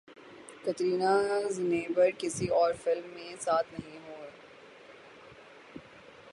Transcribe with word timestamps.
کترینہ 0.63 1.11
رنبیر 1.57 2.09
کسی 2.17 2.47
اور 2.51 2.73
فلم 2.83 3.09
میں 3.13 3.35
ساتھ 3.39 3.73
نہیں 3.73 3.99
ہوں 3.99 4.21
گے 4.23 4.29